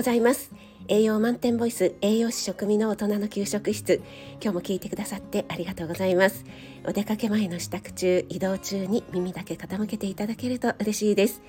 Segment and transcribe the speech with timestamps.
[0.00, 0.50] ございます。
[0.88, 4.00] 栄養満点ボイス栄養士食味の大人の給食室。
[4.42, 6.46] 今日も聞いてくださってありがとうございます。
[6.86, 11.42] お出かけ前の支度中移動中に耳だけ傾けていただけると嬉しいです。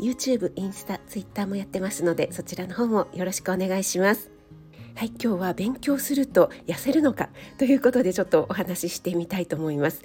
[0.00, 4.32] YouTube、インスタ、Twitter もやってますのでそちらの方もよろしくお願いします。
[4.96, 7.28] はい、今日は勉強すると痩せるのか？
[7.56, 10.02] ということでちょっとお話ししてみたいと思います。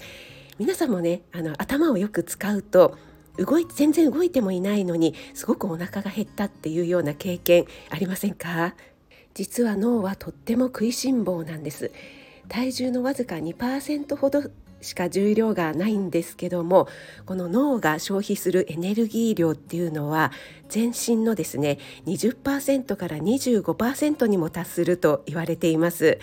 [0.59, 2.95] 皆さんもねあの頭をよく使うと
[3.37, 8.75] 動い全然動いてもいないのにすごくお腹が減ったっていうような経験ありませんか？
[9.33, 11.91] 実は脳はとっても食いしん坊なんです。
[12.49, 14.43] 体重のわずか2%ほど
[14.79, 16.87] しか重量がないんですけども
[17.25, 20.31] この脳が消費するエネルギー量っていうのは
[20.69, 26.19] 全身のですね20%から25%にも達すると言われています。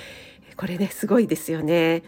[0.57, 2.05] これねすごいですよね。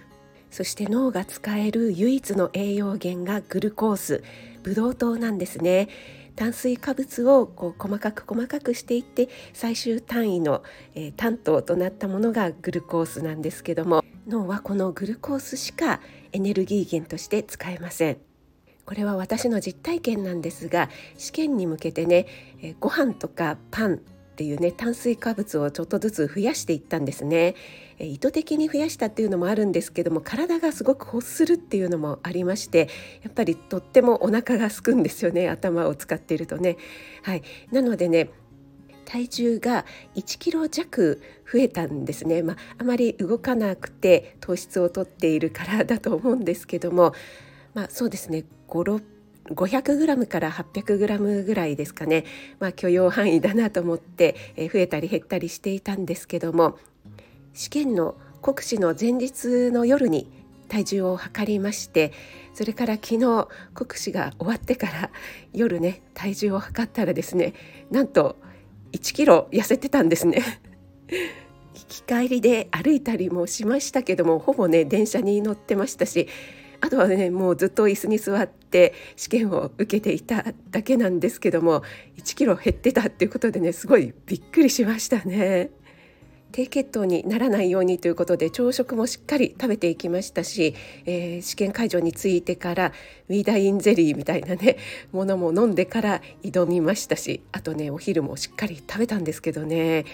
[0.51, 4.23] そして脳が使える唯一の栄養源がグルコース。
[4.67, 5.89] ブドウ糖なんですね。
[6.35, 10.65] 炭水化物をこう細かく細かくしていって最終単位の、
[10.97, 16.01] えー、単糖となったものがグルコースなんですけども脳はこのグルコースしか
[16.33, 18.19] エネルギー源として使えません。
[18.85, 22.27] これは私の実体験なんですが試験に向けてね、
[22.61, 24.01] えー、ご飯とかパン
[24.37, 27.55] っていうね炭水化物をちょっとずつ増やしていったんですね。
[27.99, 32.91] 意図的に増やしたっていうのもあるんですけども体がすごく欲するっていうのもありまして
[33.23, 36.77] やっぱりとってもお腹がすくんですよね頭を使っているとね。
[37.23, 37.43] はい。
[37.73, 38.29] なのでね
[39.07, 47.15] 体重が1キロ弱増えたんですね、まあ、あまり動かなくて糖質をとっているからだと思うんですけども
[47.73, 48.83] まあそうですね5
[49.51, 52.25] 500g から 800g ぐらいですかね、
[52.59, 56.79] まあ、許容範囲だなと思って、え増えたり減ったりしていたんですけども
[57.55, 60.31] 試験の国試の前日の夜に
[60.69, 62.13] 体重を測りまして
[62.55, 65.11] それから昨日国試が終わってから
[65.53, 67.55] 夜ね体重を測ったらですね
[67.91, 68.37] なんと
[68.93, 70.43] 1キロ痩せてたんですね。
[71.75, 76.27] 行き帰りで歩いたりもしましたけどもほぼね電車に乗ってましたし
[76.87, 81.83] あとはねもうずっと椅子に座って試験を受けていただけなんですけども
[82.17, 85.71] 1キロ減ってたっていうことでねすごいびっくりしましたね。
[86.53, 92.93] 低血糖にならないようにということで朝食もしっかり食べていきましたし、えー、試験会場に着いてから
[93.29, 94.79] ウィーダインゼリーみたいなね
[95.13, 100.07] ものも飲んでから挑みましたしあとねお昼もしっかり食べたんですけどね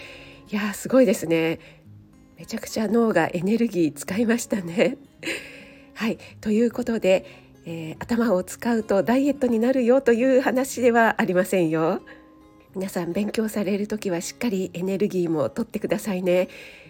[0.51, 1.59] いやすごいですね
[2.37, 4.97] めちゃくちゃ脳がエネルギー使いましたね。
[5.93, 6.17] はい。
[6.41, 7.25] ということで、
[7.65, 12.01] えー、頭を使うとダイエットになるよという話ではありませんよ。
[12.75, 16.49] 皆さん勉強される時はしっかりエネルギーもとってくださいね。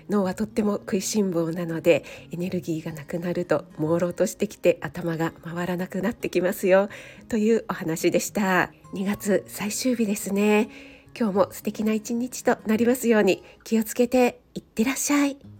[0.10, 6.90] 脳はとっても食いしん坊なのでエネルギーがなくなると朦朧としてきて頭が回らなくなってきますよ。
[7.28, 8.72] というお話でした。
[8.94, 10.70] 2月最終日ですね。
[11.18, 15.53] 今日も素敵な一日となりますように気をつけていってらっしゃい。